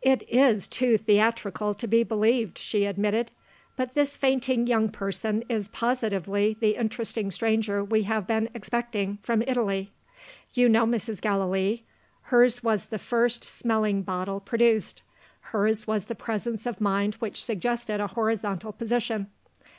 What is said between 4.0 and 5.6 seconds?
fainting young person